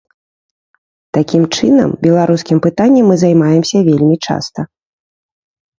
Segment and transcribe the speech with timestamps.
[1.17, 4.61] Такім чынам, беларускім пытаннем мы займаемся вельмі часта.